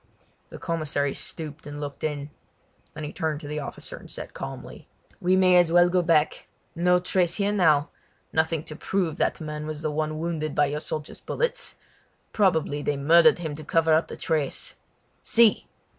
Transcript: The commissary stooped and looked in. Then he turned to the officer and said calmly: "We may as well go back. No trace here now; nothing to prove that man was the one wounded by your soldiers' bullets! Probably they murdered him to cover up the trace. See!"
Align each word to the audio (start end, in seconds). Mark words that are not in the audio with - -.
The 0.49 0.57
commissary 0.57 1.13
stooped 1.13 1.67
and 1.67 1.79
looked 1.79 2.03
in. 2.03 2.31
Then 2.95 3.03
he 3.03 3.13
turned 3.13 3.39
to 3.41 3.47
the 3.47 3.59
officer 3.59 3.97
and 3.97 4.09
said 4.09 4.33
calmly: 4.33 4.87
"We 5.19 5.35
may 5.35 5.57
as 5.57 5.71
well 5.71 5.89
go 5.89 6.01
back. 6.01 6.47
No 6.75 6.99
trace 6.99 7.35
here 7.35 7.51
now; 7.51 7.89
nothing 8.33 8.63
to 8.63 8.75
prove 8.75 9.17
that 9.17 9.39
man 9.39 9.67
was 9.67 9.83
the 9.83 9.91
one 9.91 10.17
wounded 10.17 10.55
by 10.55 10.65
your 10.65 10.79
soldiers' 10.79 11.21
bullets! 11.21 11.75
Probably 12.33 12.81
they 12.81 12.97
murdered 12.97 13.37
him 13.37 13.53
to 13.57 13.63
cover 13.63 13.93
up 13.93 14.07
the 14.07 14.17
trace. 14.17 14.73
See!" 15.21 15.67